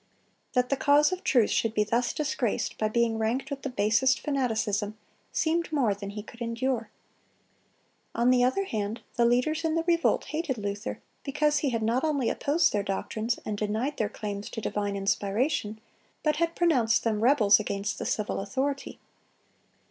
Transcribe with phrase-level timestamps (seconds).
[0.53, 4.19] That the cause of truth should be thus disgraced by being ranked with the basest
[4.19, 4.97] fanaticism,
[5.31, 6.89] seemed more than he could endure.
[8.15, 12.03] On the other hand, the leaders in the revolt hated Luther because he had not
[12.03, 15.79] only opposed their doctrines and denied their claims to divine inspiration,
[16.23, 18.97] but had pronounced them rebels against the civil authority.